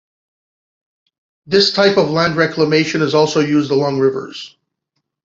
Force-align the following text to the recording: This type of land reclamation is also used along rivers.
This 1.45 1.73
type 1.73 1.95
of 1.97 2.09
land 2.09 2.35
reclamation 2.35 3.03
is 3.03 3.13
also 3.13 3.39
used 3.39 3.69
along 3.69 3.99
rivers. 3.99 4.57